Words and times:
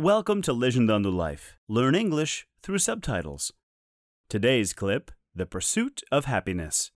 Welcome 0.00 0.40
to 0.42 0.54
Legendando 0.54 1.14
Life. 1.14 1.58
Learn 1.68 1.94
English 1.94 2.46
through 2.62 2.78
subtitles. 2.78 3.52
Today's 4.30 4.72
clip 4.72 5.10
The 5.34 5.44
Pursuit 5.44 6.02
of 6.10 6.24
Happyness. 6.24 6.90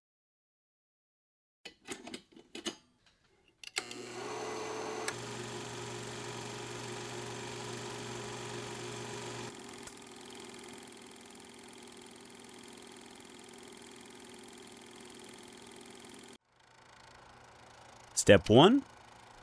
Step 18.15 18.49
1 18.49 18.83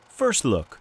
First 0.10 0.46
look. 0.46 0.81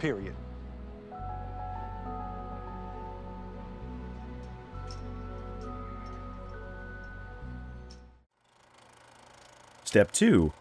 Period. 0.00 0.34
Step 9.84 10.10
2 10.12 10.54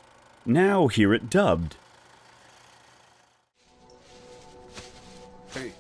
Now 0.46 0.88
hear 0.88 1.14
it 1.14 1.30
dubbed. 1.30 1.78
Hey. 5.53 5.72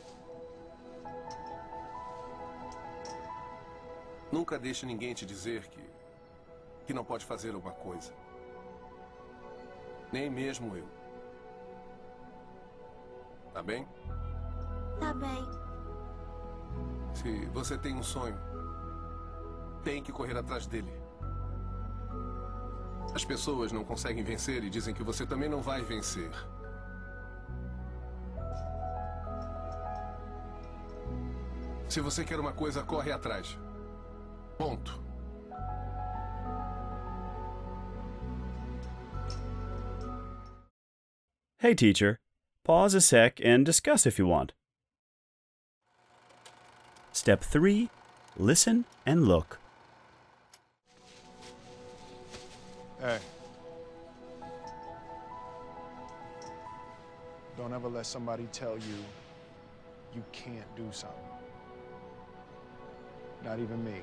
Nunca 4.31 4.57
deixe 4.57 4.85
ninguém 4.85 5.13
te 5.13 5.25
dizer 5.25 5.67
que. 5.67 5.81
que 6.87 6.93
não 6.93 7.03
pode 7.03 7.25
fazer 7.25 7.53
alguma 7.53 7.73
coisa. 7.73 8.13
Nem 10.13 10.29
mesmo 10.29 10.77
eu. 10.77 10.98
Tá 13.59 13.63
bem? 13.63 13.85
Tá 15.01 15.13
bem. 15.13 15.45
Se 17.13 17.45
você 17.47 17.77
tem 17.77 17.93
um 17.93 18.01
sonho, 18.01 18.39
tem 19.83 20.01
que 20.01 20.13
correr 20.13 20.37
atrás 20.37 20.65
dele. 20.65 20.89
As 23.13 23.25
pessoas 23.25 23.73
não 23.73 23.83
conseguem 23.83 24.23
vencer 24.23 24.63
e 24.63 24.69
dizem 24.69 24.93
que 24.93 25.03
você 25.03 25.25
também 25.25 25.49
não 25.49 25.61
vai 25.61 25.81
vencer. 25.83 26.31
Se 31.89 31.99
você 31.99 32.23
quer 32.23 32.39
uma 32.39 32.53
coisa, 32.53 32.81
corre 32.81 33.11
atrás. 33.11 33.59
Ponto. 34.57 35.03
Hey, 41.61 41.75
teacher, 41.75 42.21
pause 42.63 42.93
a 42.93 43.01
sec 43.01 43.39
and 43.43 43.65
discuss 43.65 44.05
if 44.05 44.19
you 44.19 44.27
want. 44.27 44.53
Step 47.11 47.43
3 47.43 47.89
Listen 48.37 48.85
and 49.05 49.27
look. 49.27 49.59
Hey. 53.01 53.17
Don't 57.57 57.73
ever 57.73 57.89
let 57.89 58.05
somebody 58.05 58.47
tell 58.53 58.77
you 58.77 58.95
you 60.15 60.23
can't 60.31 60.75
do 60.77 60.87
something. 60.91 61.17
Not 63.43 63.59
even 63.59 63.83
me. 63.83 64.01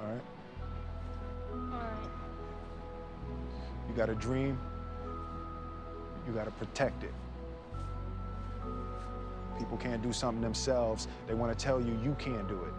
All 0.00 0.06
right? 0.08 0.22
Alright. 1.72 2.10
You 3.88 3.94
got 3.94 4.10
a 4.10 4.14
dream, 4.16 4.58
you 6.26 6.32
got 6.32 6.44
to 6.44 6.50
protect 6.52 7.04
it. 7.04 7.12
People 9.58 9.76
can't 9.76 10.02
do 10.02 10.12
something 10.12 10.42
themselves, 10.42 11.08
they 11.26 11.34
want 11.34 11.56
to 11.56 11.64
tell 11.64 11.80
you 11.80 11.98
you 12.02 12.16
can't 12.18 12.48
do 12.48 12.60
it. 12.64 12.74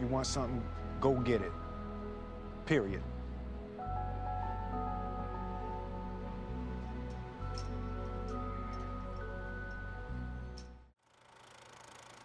You 0.00 0.06
want 0.06 0.26
something, 0.26 0.62
go 1.00 1.14
get 1.14 1.42
it. 1.42 1.52
Period. 2.66 3.02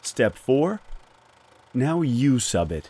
Step 0.01 0.37
4 0.37 0.79
Now 1.73 2.01
you 2.01 2.39
sub 2.39 2.71
it. 2.71 2.89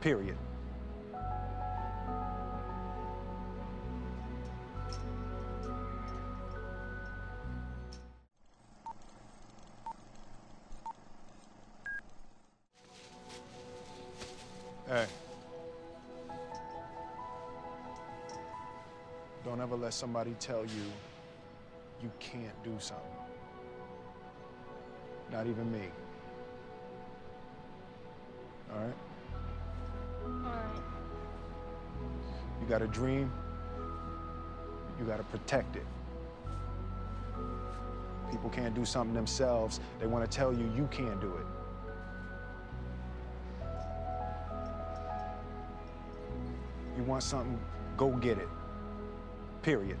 Period. 0.00 0.36
Hey. 14.88 15.06
Don't 19.44 19.60
ever 19.60 19.74
let 19.74 19.92
somebody 19.92 20.36
tell 20.38 20.64
you 20.64 20.70
you 22.02 22.10
can't 22.20 22.62
do 22.62 22.74
something. 22.78 23.04
Not 25.32 25.46
even 25.46 25.70
me. 25.72 25.88
All 28.72 28.78
right? 28.78 28.94
You 32.66 32.70
got 32.70 32.82
a 32.82 32.88
dream, 32.88 33.30
you 34.98 35.04
got 35.04 35.18
to 35.18 35.22
protect 35.22 35.76
it. 35.76 35.86
People 38.28 38.50
can't 38.50 38.74
do 38.74 38.84
something 38.84 39.14
themselves, 39.14 39.78
they 40.00 40.08
want 40.08 40.28
to 40.28 40.36
tell 40.36 40.52
you 40.52 40.68
you 40.76 40.88
can't 40.90 41.20
do 41.20 41.32
it. 41.36 41.46
You 46.96 47.04
want 47.04 47.22
something, 47.22 47.56
go 47.96 48.10
get 48.16 48.36
it. 48.36 48.48
Period. 49.62 50.00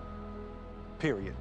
Period. 1.01 1.33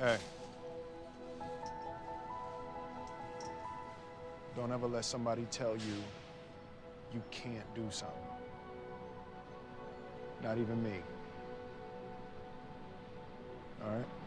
Hey. 0.00 0.16
Don't 4.56 4.72
ever 4.72 4.88
let 4.88 5.04
somebody 5.04 5.46
tell 5.52 5.76
you 5.76 5.78
you 7.12 7.22
can't 7.30 7.72
do 7.76 7.86
something. 7.90 8.16
Not 10.42 10.58
even 10.58 10.82
me. 10.82 10.98
All 13.84 13.96
right? 13.96 14.23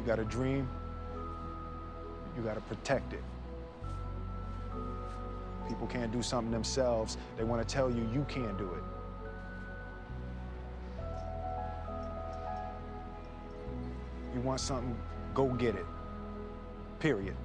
You 0.00 0.06
got 0.06 0.18
a 0.18 0.24
dream, 0.24 0.66
you 2.34 2.42
got 2.42 2.54
to 2.54 2.62
protect 2.62 3.12
it. 3.12 3.22
People 5.68 5.86
can't 5.86 6.10
do 6.10 6.22
something 6.22 6.50
themselves, 6.50 7.18
they 7.36 7.44
want 7.44 7.60
to 7.60 7.70
tell 7.70 7.90
you 7.90 8.08
you 8.10 8.24
can't 8.26 8.56
do 8.56 8.70
it. 8.72 8.82
You 14.34 14.40
want 14.40 14.60
something, 14.60 14.96
go 15.34 15.48
get 15.48 15.74
it. 15.74 15.84
Period. 16.98 17.36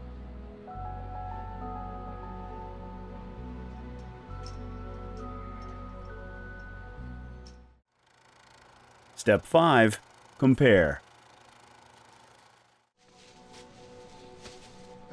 Step 9.18 9.46
5 9.46 10.00
Compare. 10.38 11.02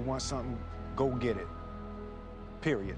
You 0.00 0.06
want 0.06 0.22
something, 0.22 0.58
go 0.96 1.10
get 1.10 1.36
it. 1.36 1.46
Period. 2.62 2.96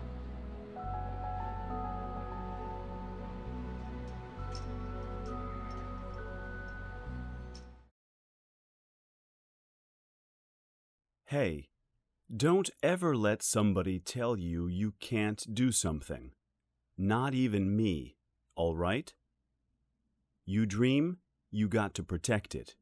Hey, 11.25 11.71
don't 12.33 12.71
ever 12.85 13.17
let 13.17 13.43
somebody 13.43 13.99
tell 13.99 14.37
you 14.39 14.69
you 14.69 14.95
can't 15.01 15.45
do 15.53 15.73
something. 15.73 16.31
Not 16.97 17.35
even 17.35 17.77
me, 17.77 18.15
all 18.55 18.77
right? 18.77 19.13
You 20.45 20.67
dream, 20.67 21.17
you 21.51 21.67
got 21.67 21.95
to 21.95 22.05
protect 22.05 22.55
it. 22.55 22.77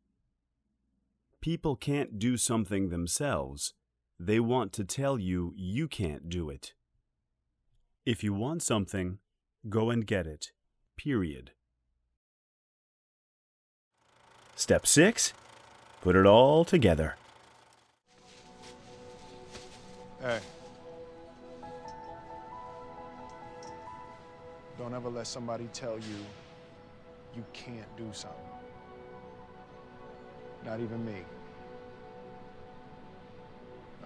People 1.41 1.75
can't 1.75 2.19
do 2.19 2.37
something 2.37 2.91
themselves. 2.91 3.73
They 4.23 4.39
want 4.39 4.75
to 4.75 4.85
tell 4.85 5.19
you 5.19 5.55
you 5.57 5.89
can't 5.89 6.29
do 6.29 6.51
it. 6.51 6.75
If 8.05 8.23
you 8.23 8.35
want 8.35 8.63
something, 8.63 9.17
go 9.67 9.89
and 9.89 10.07
get 10.07 10.27
it. 10.27 10.53
Period. 10.99 11.53
Step 14.55 14.87
6 14.87 15.33
Put 16.03 16.17
it 16.17 16.27
all 16.27 16.67
together. 16.67 17.17
Hey. 20.21 20.41
Don't 24.77 24.93
ever 24.93 25.09
let 25.09 25.27
somebody 25.27 25.67
tell 25.73 25.95
you 25.95 26.17
you 27.35 27.43
can't 27.55 27.97
do 27.97 28.09
something. 28.13 28.39
Not 30.67 30.81
even 30.81 31.03
me. 31.07 31.23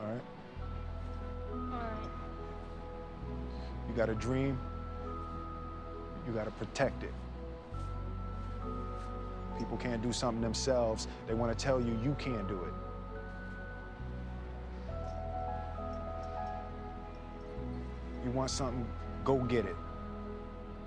All 0.04 0.10
right? 0.12 0.22
Alright. 1.72 2.10
You 3.88 3.94
got 3.94 4.08
a 4.08 4.14
dream, 4.14 4.58
you 6.26 6.32
got 6.32 6.44
to 6.44 6.50
protect 6.52 7.02
it. 7.02 7.12
People 9.58 9.76
can't 9.76 10.02
do 10.02 10.12
something 10.12 10.42
themselves, 10.42 11.06
they 11.26 11.34
want 11.34 11.56
to 11.56 11.64
tell 11.64 11.80
you 11.80 11.98
you 12.02 12.16
can't 12.18 12.48
do 12.48 12.60
it. 12.64 12.74
You 18.24 18.30
want 18.30 18.50
something, 18.50 18.86
go 19.22 19.38
get 19.38 19.64
it. 19.66 19.76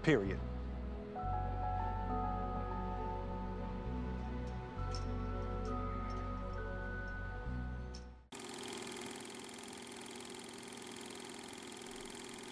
Period. 0.02 0.40